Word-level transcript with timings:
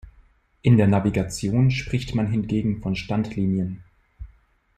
In 0.63 0.77
der 0.77 0.87
Navigation 0.87 1.69
spricht 1.69 2.15
man 2.15 2.25
hingegen 2.27 2.81
von 2.81 2.95
Standlinien. 2.95 3.83